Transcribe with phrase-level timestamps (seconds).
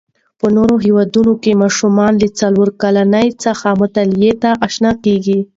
[0.39, 5.39] په نورو هیوادو کې ماشومان له څلورو کلونو څخه مطالعې ته آشنا کېږي.